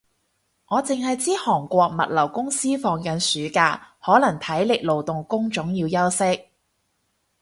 [0.69, 6.45] 我剩係知韓國物流公司放緊暑假，可能體力勞動工種要休息